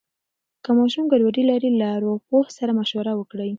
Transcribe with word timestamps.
که 0.63 0.69
ماشوم 0.77 1.05
ګډوډي 1.11 1.43
لري، 1.51 1.69
له 1.79 1.85
ارواپوه 1.97 2.43
سره 2.57 2.71
مشوره 2.79 3.13
وکړئ. 3.15 3.49